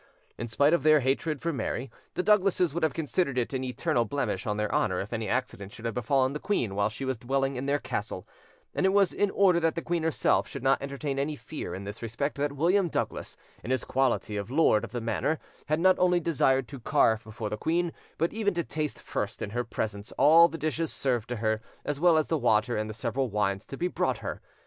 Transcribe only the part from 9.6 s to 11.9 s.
the queen herself should not entertain any fear in